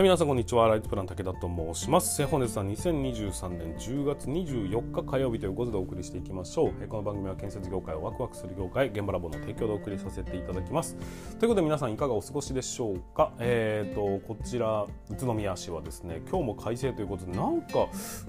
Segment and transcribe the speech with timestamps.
[0.00, 0.66] はい、皆さんこんにちは。
[0.66, 2.26] ライトプラン武田と申します。
[2.26, 6.88] 本日は2023年10月24日火曜日ということでお送りしていきましょう。
[6.88, 10.96] この番組は建設業界をワクワクする業界、現場ラボの提供でお送りさせていただきます。
[11.38, 13.34] ということで皆さんいかがお過ごしでしょうか？
[13.40, 17.80] えーと、こちら、宇都宮市はですね、今日も快晴ということで、なんか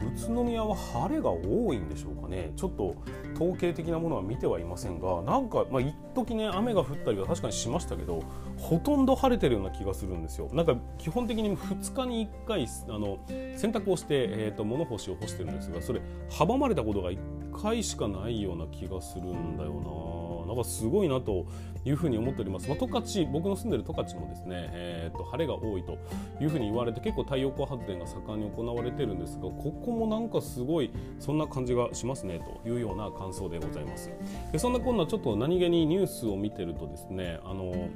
[0.02, 2.52] 宇都宮は晴れが多いんでしょうかね。
[2.58, 2.96] ちょっと
[3.36, 8.22] 統計的なものは見てはいませんが、なんか、まあ、一時ね、雨が降ったりは確かにしましたけど、
[8.58, 10.50] ほとんど晴れてるような気がするんですよ。
[10.52, 13.20] なんか基本的に2日に1回あの
[13.56, 17.18] 洗濯をして、えーと、物干しを干してるんですがそれ阻まれたことが1
[17.62, 20.22] 回しかないような気がするんだよな。
[20.52, 21.46] なんかすごいなと
[21.86, 22.68] いうふうに思っております。
[22.68, 25.98] まあ、十勝僕の住んでる十勝もですね、えーと、晴れが多いと
[26.42, 34.12] いうふうに言われて結構太陽光発電が盛んに行われてるんですがここもなんかすごいそんな感じがしますねというような感想でございます。
[34.52, 37.90] でそんなこんなちょっと何気にニュースを見てるとですねあの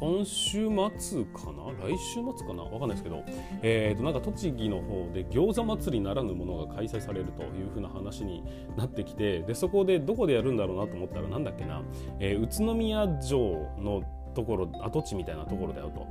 [0.00, 0.68] 今週
[0.98, 1.86] 末かな？
[1.86, 2.62] 来週末かな？
[2.64, 3.22] わかんないですけど、
[3.62, 8.42] えー、となんか栃木の方で餃子祭りならぬものが開催されるというふうな話に
[8.76, 11.82] なってきてでそこでどこでやるんだろうなと思ったらなんだっけな、
[12.18, 13.38] えー、宇都宮城
[13.78, 14.02] の
[14.34, 16.06] ところ跡地みたいなところだよと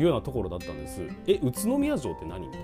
[0.00, 1.02] いうようなところだったんです。
[1.26, 2.62] え宇都宮城って何みたい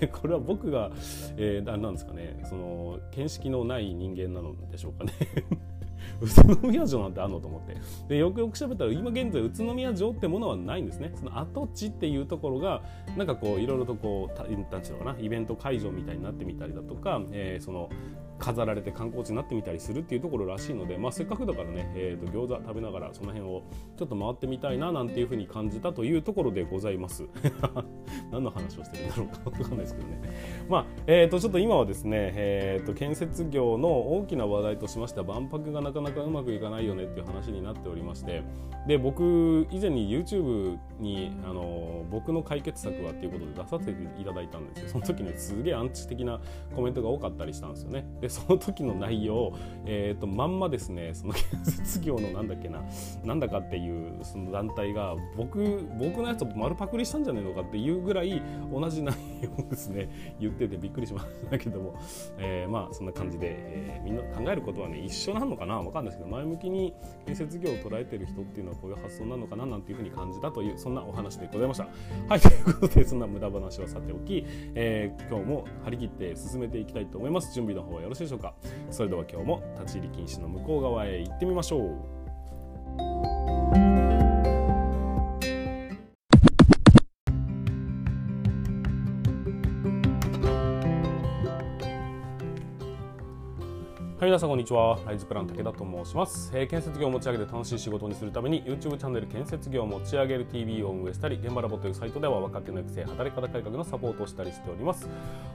[0.00, 0.08] な？
[0.08, 0.90] これは僕が、
[1.36, 2.40] えー、なんですかね？
[2.44, 5.12] その見識のない人間なのでしょうかね。
[6.20, 7.76] 宇都宮城なんてあんのと思って。
[8.08, 11.12] でよくよく調べたら今現在宇都宮城ってものはないんですね。
[11.14, 12.82] その跡地っていうところが
[13.16, 14.54] なんかこういろいろとこうなんてい
[14.90, 17.88] うのかなイベント会場みたいになってみたりだとか、えー、その
[18.42, 23.62] 飾られて観光地になってみたりするっていうところらしいので、まあ、せっかくだからね、えー、と餃子食べながらその辺を
[23.96, 27.24] ちょっと回ってみたいななんていうふうに感じたというところでございます。
[28.32, 30.20] 何の話をしてるんだろうか分かんないですけどね。
[30.68, 38.42] まあえー、とちょっと今はですね、えー、と建設業の大きな話題としまして万博がなかなかうまくいかないよねっていう話になっておりまして
[38.86, 44.88] で僕以前に YouTube にあの僕の解決策はっていうことで出させていただいたんですよ。
[44.88, 46.40] その時にすげえアンチ的な
[46.74, 48.04] コメントが多かったりしたんですよね。
[48.20, 49.52] でその時の内容、
[49.84, 52.82] えーと、まんまですねその建設業のなんだっけな
[53.24, 58.42] なんだかっていうその団体が僕僕のやつと丸パクリしたんじゃねえのかっていうぐらい
[58.72, 61.94] 同じ内容をですね言っててびっくりしましたけども、
[62.38, 66.94] えー、まあそんな感じで、えー、みんな考えることはね一緒なのかなわかんないですけど前向きに
[67.26, 71.88] 建設業を捉えてる人っていうのはこういう発想なのかななんていうふうに感じたというそんなお話でございました。
[72.28, 74.44] はいということでそんな無駄話はさておき、
[74.74, 78.54] えー、今日も張り切って進めていきたいと思います準備の方はよろしいでしょうか。
[78.90, 82.21] それでは今日も立ち入り禁止の向こう側へ行ってみましょう。
[94.22, 95.00] はい、皆さんこんにちは。
[95.04, 105.08] ライズプラン武田と申します、えー、建設業を持ち上げて楽しい仕事にするために YouTube チャンネル建設業を持ち上げる TV を運営したり、現場ラボというサイトでは若手の育成、働き方改革のサポートをしたりしております。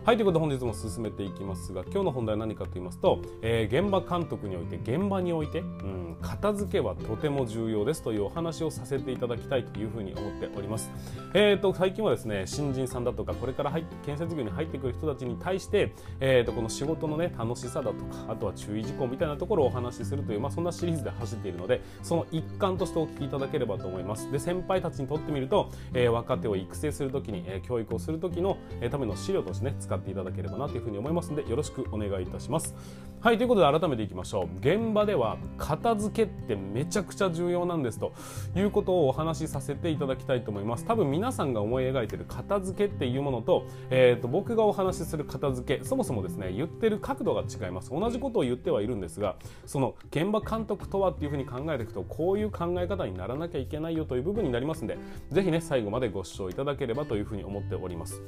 [0.04, 10.92] はい、ということで本日も進めていきますが、今日の本題は何かと言いますと、えー、現場監督において、現場において、うん、片付けはとても重要ですというお話をさせていただきたいというふうに思っております。
[11.34, 24.32] えーと、最近はですね、新人さんだとか、これから入建設業に入ってくる人たちに対して、えーと、この仕事のね、楽しさだとか、あとは注意事項みたいなところをお話しするという、まあ、そんなシリーズで走っているのでその一環としてお聞きいただければと思います。
[24.32, 32.76] で先輩たちにとってみると、えー、若手を育成するときに、えー、教育をするときの、えー、ための資料としてね使っていただければなというふうに思いますのでよろしくお願いいたします。
[33.20, 34.58] はいということで改めていきましょう。
[34.60, 38.14] 現場では片付けってめちゃくちゃ重要なんですと
[38.56, 40.86] いうことをお話しさせていただきたいと思います。
[40.86, 47.90] 多分皆さんが思い描いている片付けっていうものと,、えーと、僕がお話しする片付けそもそもですね言ってる角度が違います。
[47.90, 49.36] 同じことを言ってはいるんですが
[49.66, 55.00] その現場監督とはっていうふうに考えていくとこういう考え方にならなきゃいけないよという部分になりますので
[55.32, 58.22] ぜひね最後までご視聴いただければというふうに思っております。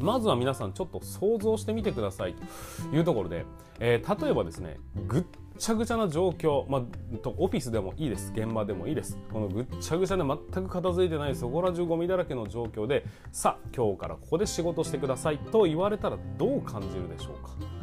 [0.00, 3.44] まずは皆さんちょっと想像してみてくださいというところで、
[3.78, 5.24] えー、例えばですねぐっ
[5.58, 6.82] ちゃぐちゃな状況、まあ、
[7.36, 8.32] オフィスでもいいです。
[8.34, 9.18] 現場でもいいです。
[9.30, 17.79] このぐっちゃぐちゃで全く片付いてないそこら中ゴミだらけの状況でさあ今日からここで仕事してくださいと言われたらどう感じるでしょうか？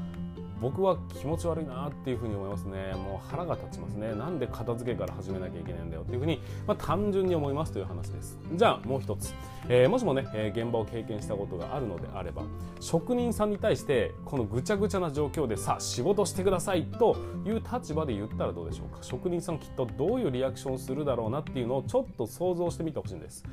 [0.62, 2.94] 僕は気持ち悪いなっていうふうに思いますね。
[2.96, 4.14] もう腹が立ちますね。
[4.16, 8.40] なんで片付けから始めなきゃいけないんだよっていうふうに、まあ、単純に思いますという話です。
[8.54, 9.34] じゃあもう一つ、
[9.70, 12.44] えー、もしもね、えー、現場を経験したことがあるのであれば
[12.80, 19.04] 職人さんに対してこのぐちゃぐちゃな状況でさあ仕事してくださいという立場で言ったらどうでしょうか？
[19.04, 23.44] 職人さんきっとどういうリアクションをするだろうなっていうのをちょっと想像してみてほしいんです。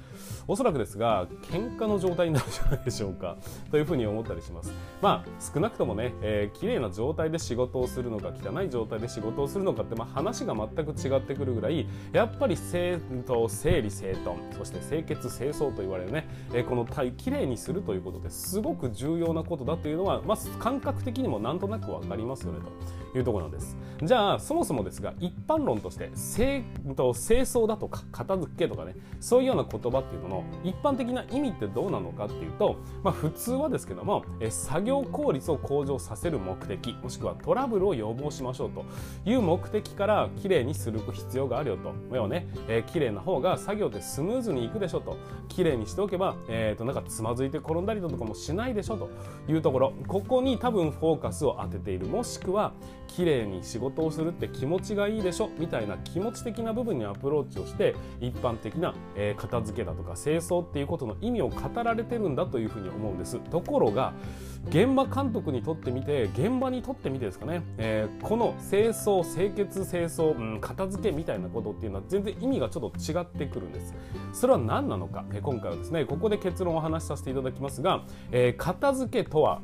[0.46, 3.36] おそらくですが喧嘩の状態になるんじゃないでしょうか。
[3.70, 4.72] というふうに思ったりします。
[5.02, 12.98] まあ少なくともね、えー、綺麗な状態で仕事をするのか汚い状態で仕事をするのかって、まあ、話が全く違ってくるぐらいやっぱり整
[13.48, 22.60] 整理整頓そして清潔清掃と言われるね、えー、この体きれいにするということですごく重要なことだというのは、まあ、感覚的にもなんとなく分かりますよね
[23.12, 23.76] というところなんです。
[24.02, 36.83] じゃあそもそもですが一般論として清清掃だとか片付けとかねそういうような言葉っていうのの一般的な意味ってどうなのかっていうと、まあ、普通はですけどもえ作業効率を向上させる目的。
[36.92, 38.84] もしくはトラブルを予防しましょうと
[39.24, 41.94] いう目的からきれいにする必要があるよと。
[42.12, 45.16] 要はね、えー、きれいな方が作業ってスムーズにいくでしょと。
[45.48, 49.08] きれいにしておけば、えー、となんかつまずいて転んだりとかもしないでしょと
[49.48, 49.92] いうところ。
[50.06, 52.06] ここに多分フォーカスを当てている。
[52.06, 52.72] もしくは
[53.06, 63.38] きれいに仕事をするって気持ちがいいでしょみたいな気持ち的な部分にアプローチをして一般的な、えー、片付けだとか清掃っていうことの意味を語られてるんだというふうに思うんです。
[63.38, 64.12] ところが
[64.68, 73.94] 現場監督にとってみて現場にとってみてですかね、えー、この清掃清潔清掃、うん、片付けみたいなことっていうのは全然意味がちょっと違ってくるんです。
[74.32, 79.60] それは何なのか、えー、今回はですねここで結論をお話しさせていただきますが、えー、片付けとは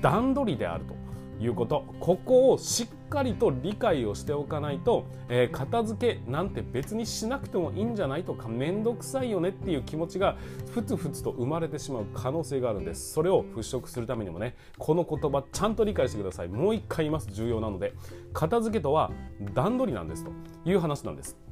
[0.00, 0.94] 段取りであると。
[1.40, 1.84] いうこと。
[2.00, 10.36] ここをしっかりと理解をしておかないと、えー、片付けなんて別にしなくてもいいんじゃないとか面倒くさいよねっていう気持ちが
[10.72, 13.12] ふつふつと生まれてしまう可能性があるんです。
[13.12, 16.48] それを払拭するためにもねこの言葉ちゃんと理解してください。
[16.48, 17.28] もう一回言います。
[17.30, 17.92] 重要なので。
[18.32, 19.12] 片付けとは
[19.54, 20.30] 段取りなんですと
[20.64, 21.43] いう話なんです。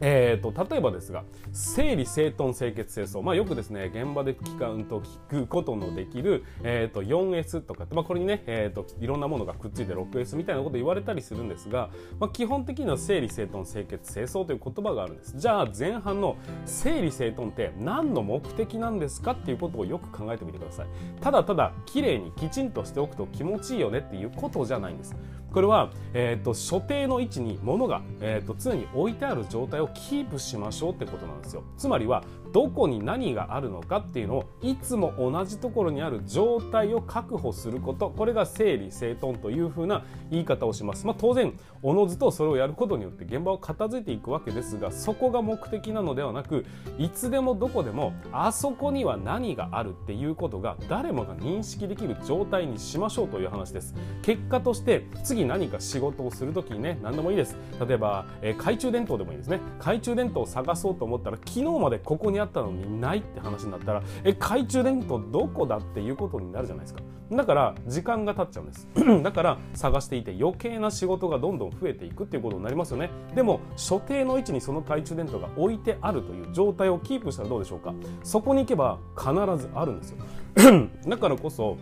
[0.00, 15.34] えーと、例えばですが整理整頓清潔清掃、まあ、よくですね現場で聞かんと聞くことのできる、えーと、4S とかまあ、これにね、えーと、いろんなものがくっついて 6S みたいなこと言われたりするんですが、まあ、基本的には整理整頓清潔清掃という言葉があるんです。
[15.36, 20.86] じゃあ前半の整理整頓って何の目的なんですかっていうことをよく考えてみてください。
[21.20, 25.16] ただただ綺麗にきちんとしておくと気持ちいいよねっていうことじゃないんです。
[25.56, 31.62] これは、えー、と所定の位置に物が、えー、と常に置いてある状態をキープしましょうってことなんですよ。
[31.78, 32.24] つまりは
[32.56, 38.08] どこに何があるのかっていうのをいつも同じところにある状態を確保すること。
[38.08, 46.64] これが整理整頓というふうな言い方をします、まあ、当然おのずとそれをやることによって現場を片付いていくわけですがそこが目的なのではなく
[46.98, 53.94] いつでもどこでもあそこには何があるっていうことが誰もが認識できる状態にしましょうという話です。
[54.22, 57.54] 結果として次何か仕事をする時にね何でもいいです。
[57.86, 59.60] 例えば、えー、懐中電灯でもいいですね。
[59.78, 67.02] 懐中電灯を探そうと思ったら昨日までここにあったのにないって話になったらえ懐中電灯どこだっていうことになるじゃないですか。
[67.30, 68.88] だから時間が経っちゃうんです。
[69.22, 73.10] だから探していて余計な仕事がどんどん増えていくっていうことになりますよね。
[73.34, 77.92] でも所定の位置にその懐中電灯が置いてあるという状態をキープしたらどうでしょうか。
[78.22, 80.18] そこに行けば必ずあるんですよ。
[81.06, 81.76] だからこそ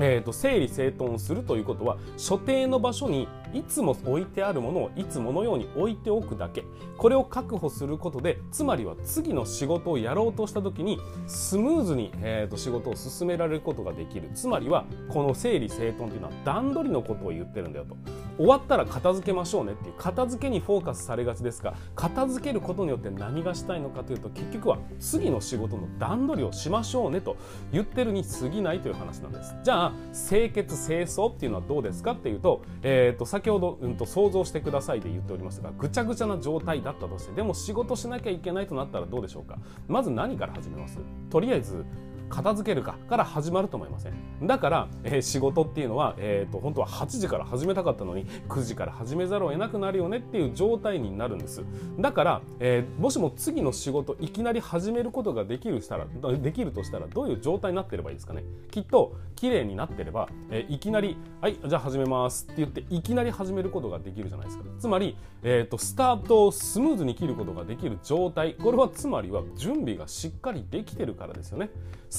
[0.00, 6.64] えーと、整理整頓をするということは所定の場所にいつも置いてあるものをいつものように置いておくだけ。
[6.96, 14.30] これを確保することでつまりは次の仕事をやろうとした時にスムーズに、えーと、仕事を進められることができる。
[14.34, 17.96] つまりはこの整理整頓というのは段取りのことを言ってるんだよと。
[18.36, 19.94] 終わったら片付けましょうねっていう。
[19.98, 27.36] 片付けにフォーカスされがちですが片付けることによって何がしたいのかというと結局は次の仕事の段取りをしましょうねと。
[27.72, 29.56] 言ってるに過ぎないという話なんです。
[29.62, 39.58] じゃあ清潔清掃っていうのはどうですかっていうと,、えーと、先ほど、うん、と想像してくださいで言っておりますがぐちゃぐちゃな状態だったとしてでも仕事しなきゃいけないとなったらどうでしょうか？
[39.86, 40.98] まず何から始めます？
[41.30, 41.84] とりあえず
[42.28, 44.12] 片付けるかから始まると思いません。
[44.46, 51.64] だから、えー、仕事っていうのは、えーと、本当は8時から始めたかったのに9時から始めざるを得なくなるよねっていう状態になるんです。
[51.98, 56.06] だから、えー、もしも次の仕事いきなり始めることができるしたら
[56.38, 58.44] できるとしたらどういう状態になってればいいですかね。
[58.70, 64.64] きっと綺麗になってれば、えー、いきなり「はいじゃあ始めます」って言っていきなり始めることができるじゃないですか。
[64.78, 68.54] つまり、えーと、スタートをスムーズに切ることができる状態。
[68.54, 71.70] これはつまりは準備がしっかりできてるからですよね。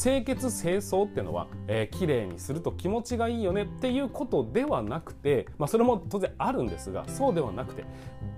[0.02, 7.84] 清潔清掃っていうのは、えー、綺麗にすると気持ちがいいよねっていうことではなくて、まあ、それも当然あるんですがそうではなくて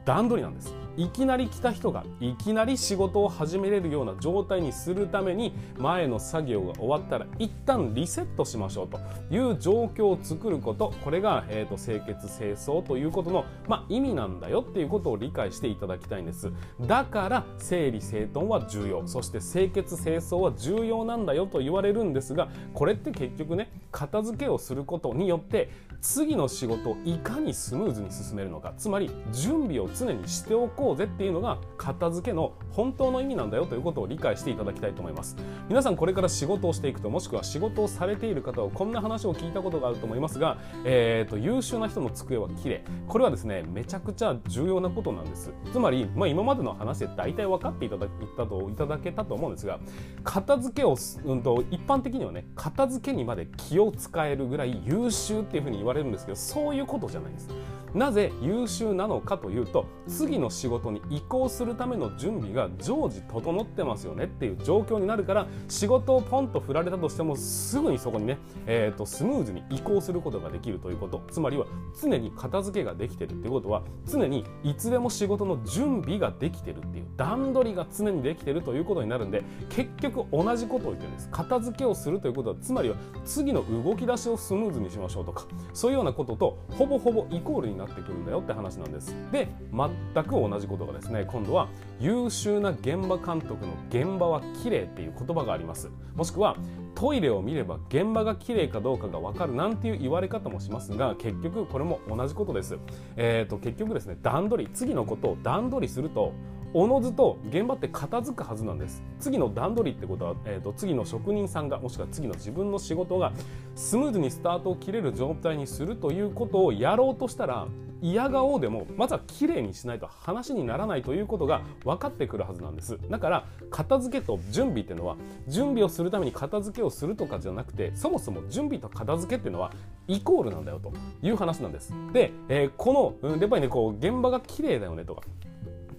[0.05, 0.73] 段取りなんです。
[0.97, 8.99] いきなり来た人がいきなり仕事を始めれるような状態にするために前の作業が終わったら一旦リセットしましょうと
[9.33, 10.93] いう状況を作ること。
[11.01, 16.51] これが、えーと、清潔清掃ということの、ま、意味なんだよっていうことを理解していただきたいんです。
[16.81, 19.07] だから整理整頓は重要。
[19.07, 25.69] そして清潔清掃は重要なんだよと言われるんですがこれって結局ね片付けをすることによって
[26.01, 28.73] 次の仕事をいかにスムーズに進めるのか。
[28.77, 35.35] つまり準備を常にしておこうぜっていうのが片付けの本当の意味なんだよということを理解していただきたいと思います。
[35.67, 42.83] 皆さんこれから仕事をしていくともしくは仕事をされている方はこんな話を聞いたことがあると思いますが、えーと、優秀な人の机は綺麗。
[43.07, 45.51] これはですねめちゃくちゃ重要なことなんです。
[45.71, 49.79] つまり、まあ、今までの話で大体分かっていただいたといただけたと思うんですが
[50.23, 50.95] 片付けを、
[51.25, 57.49] うんと、一般的にはね片付けにまで気を使えるぐらい優秀っていうふうに言われるんですけどそういうことじゃないんです。
[57.93, 71.65] なぜ優秀なのかというと次の仕事に移行するための準備が常時整ってますよねっていう状況になるから仕事をポンと振られたとしてもすぐにそこにね、えーと、スムーズに移行することができるということつまりは
[72.01, 81.29] 常に片付けができてるっていうことは常にいつでも仕事の準備ができてるっていう段取りが常にできてるということになるんで結局同じことを言ってるんです。
[81.29, 82.95] 片付けをするということはつまりは
[83.25, 89.15] 次の動き出しをスムーズにしましょうとかそういうようなこととほぼほぼイコールになってくるんだよって話なんです。
[89.31, 91.67] で全く同じことがですね今度は
[91.99, 95.89] 優秀な現場監督の現場は綺麗っていう言葉があります。
[96.15, 96.55] もしくは
[96.95, 102.77] トイレを見れば現場が綺麗かどうかが分かるなんていう言われ方もしますが結局これも同じことです、
[103.15, 106.33] えーと、結局ですね段取り次のことを段取りすると
[106.73, 109.03] おのずと現場って片付くはずなんです。
[109.19, 113.33] 次の段取りってことは、えーと、次の職人さんがもしくは次の自分の仕事が
[113.75, 117.67] スムーズにスタートを切れる状態にするということをやろうとしたら
[118.01, 122.97] 嫌顔でもまずは綺麗にしないと話にならないということが分かってくるはずなんです。
[123.09, 129.71] だから片付けと準備っていうのは準備をするために片付けをするとかじゃなくてそもそも準備と片付けっていうのは
[130.07, 131.93] イコールなんだよという話なんです。
[132.11, 135.21] で、えー、この、やっぱりねこう現場が綺麗だよねとか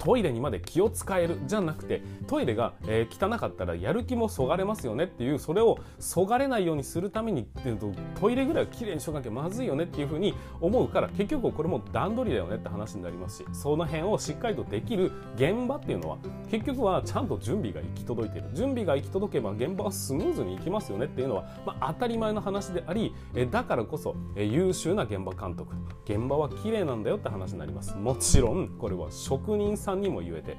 [0.03, 7.47] トイレにまで気を使えるじゃなくてトイレが、えー、汚かったらやる気もそがれますよねっていうそれをそがれないようにするために
[8.19, 16.19] トイレぐらいはきれいにしとかなきゃまずいよねっていうふうに思うから結局これも段取りだよねって話になりますしその辺をしっかりとできる現場っていうのは
[16.51, 18.49] 結局はちゃんと準備が行き届いている。
[18.55, 25.77] 準備が行き届けば現場はスムーズに行きますよねっていうのは、まあ、当たり前の話でありえだからこそえ優秀な現場監督。
[26.05, 27.97] 現場は綺麗なんだよって話になります。
[27.97, 30.57] もちろんこれは職人さんにも言えて。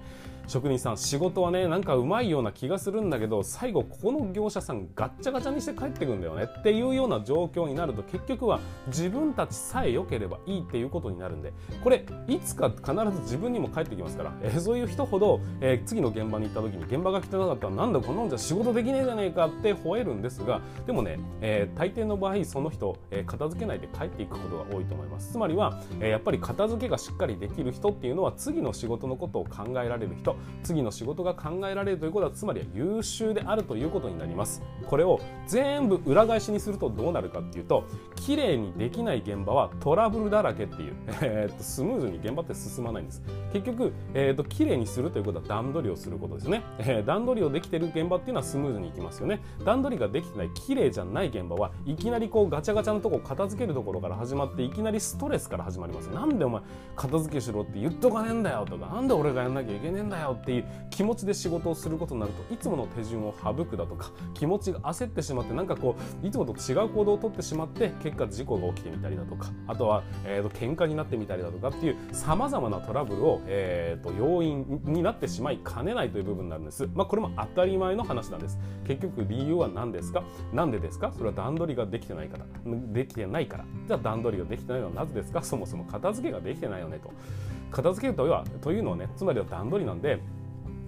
[0.47, 30.32] 職人さん仕事はねなんかうまいような気がするんだけど最後ここの業者さんガッチャガチャにして帰ってくんだよねっていうような状況になると結局は自分たちさえ良ければいいっていうことになるんでこれいつか必ず自分にも返ってきますから、えー、そういう人ほど、えー、次の現場に行った時に現場が汚かったらなんだこんなんじゃ仕事できねえじゃねえかって吠えるんですがでもね、えー、大抵の場合その人、えー、片付けないで帰っていくことが多いと思いますつまりは、えー、やっぱり片付けがしっかりできる人っていうのは次の仕事のことを考えられる人
[30.63, 34.61] 次の仕事が考えられるということはつまりは優秀であるということになります。
[34.87, 37.85] これを全部裏返しにするとどうなるかっていうと
[38.15, 43.23] 綺麗にできない現場はトラブルだらけっていう、 えー、とスムーズに現場って進まないんです。
[43.51, 49.41] 結局、えー、と綺麗にするということは段取りをすることですね、えー、段取りをできてる現場っていうのはスムーズにいきますよね。
[49.65, 56.61] 段取りができてない綺麗じゃない現場はいきなりこうガチャガチャのとこ片付けるところから始まっていきなりストレスから始まりますなんでお前
[56.95, 76.89] 片付けしろって言っとかねえんだよとかなんで俺がやんなきゃいけねえんだよっていう気持ちで仕事をすることになるといつもの手順を省くだとか気持ちが焦ってしまってなんかこういつもと違う行動をとってしまって結果事故が起きてみたりだとかあとは、えーと、喧嘩になってみたりだとかっていうさまざまなトラブルを、えーと、要因になってしまいかねないという部分なんです。
[76.94, 78.60] まあ、これも当たり前の話なんです。
[78.86, 80.24] 結局理由は何ですか？
[80.53, 81.12] 何でですか？
[81.13, 82.46] それは段取りができてないから。
[82.65, 83.65] できてないから。
[83.88, 85.42] じゃあ段取りができてないのはなぜですか？
[85.44, 87.12] そもそも片付けができてないよねと。
[87.72, 90.12] 片付けとはというのはねつまりは段取りなんで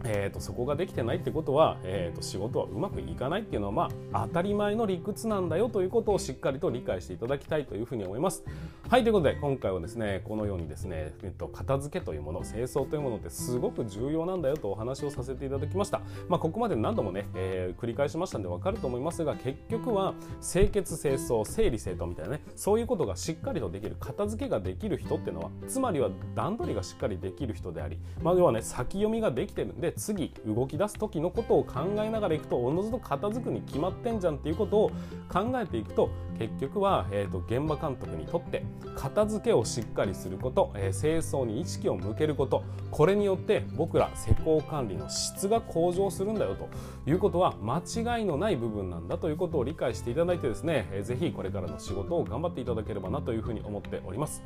[0.06, 8.44] えーと、そこができてないってことは、えーと、仕事はうまくいかないっていうのは、まあ、当たり前の理屈なんだよということをしっかりと理解していただきたいというふうに思います。
[8.90, 16.02] はいということで今回はですねこのようにですね、えっと、片付けというもの清掃というものってすごく重要なんだよとお話をさせていただきました。
[16.30, 34.92] まあ、ここまで何度もね、えー、繰り返しましたんで分かると思いますが結局は清潔清掃整理整頓みたいなねそういうことがしっかりとできる片付けができる人っていうのはつまりは段取りがしっかりできる人であり、まあ、要はね先読みができてるんで次動き出す時のことを考えながらいくとおのずと片付くに決まってんじゃんっていうことを
[35.32, 46.70] 考えていくと結局は、えーと、現場監督にとって片付けをしっかりすること、えー、清掃に意識を向けることこれによって僕ら施工管理の質が向上するんだよと
[47.10, 54.44] いうことは間違いのない部分なんだということを理解していただいてですね、えー、ぜひこれからの仕事を頑張っていただければなというふうに思っております。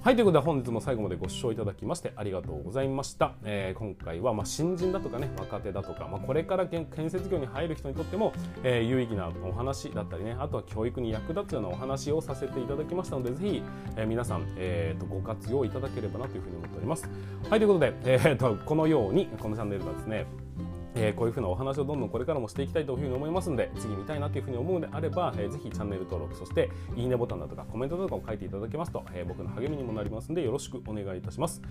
[0.00, 13.62] はいということで本日も最後までご視聴いただきましてありがとうございました、えー、今回はま新人だとかね若手だとか、まあ、これから建設業に入る人にとっても、えー、有意義なお話だったりねあとは教育に役立つようなお話をさせていただきましたのでぜひ、
[13.96, 17.10] えー、皆さん、えーと、ご活用いただければなというふうに思っております。
[17.50, 20.26] はいということで、えーとこのようにこのチャンネルはですね
[20.98, 31.62] えー、こういうふうなお話をどんどんこれからもしていきたいというふうに思いますので次見たいなというふうに思うのであれば、えー、ぜひチャンネル登録そしていいねボタンだとかコメントとかを書いていただけますと、えー、僕の励みにもなりますのでよろしくお願いいたします。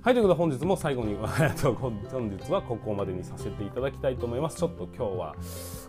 [0.00, 4.56] はい、ということで本日も最後に、 本日はここまでにさせていただきたいと思います。
[4.56, 5.34] ちょっと今日は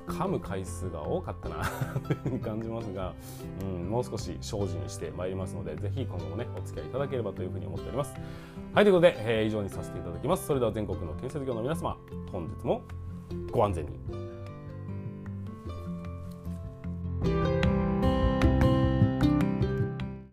[0.08, 1.64] 噛む回数が多かったな
[2.08, 3.14] というに感じますが、
[3.62, 8.16] うん、もう少し精進してまいりますので、ぜひ今後もね、お付き合いいただければというふうに思っております。
[8.74, 10.48] はい、ということで、えー、以上にさせていただきます。
[10.48, 11.96] それでは全国の建設業の皆様、
[12.32, 12.82] 本日も
[13.52, 13.92] ご安全に。